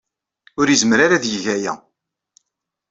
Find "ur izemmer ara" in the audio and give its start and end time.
0.59-1.15